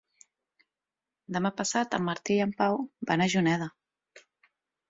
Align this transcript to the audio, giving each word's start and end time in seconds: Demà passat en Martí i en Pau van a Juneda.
Demà 1.35 1.51
passat 1.59 1.93
en 1.99 2.05
Martí 2.07 2.39
i 2.39 2.41
en 2.49 2.57
Pau 2.63 2.81
van 3.11 3.25
a 3.27 3.31
Juneda. 3.35 3.73